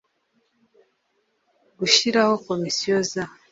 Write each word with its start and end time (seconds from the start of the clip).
gushyiraho 1.77 2.33
komisiyo 2.47 2.97
za 3.11 3.23